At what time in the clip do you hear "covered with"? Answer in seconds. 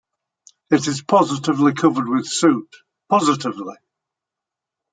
1.75-2.25